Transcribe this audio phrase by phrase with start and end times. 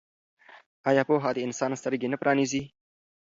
[0.89, 2.61] آیا پوهه د انسان سترګې نه پرانیزي؟